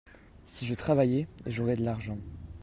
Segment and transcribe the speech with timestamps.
[0.45, 2.17] si je travaillais, j'aurais de l'argent.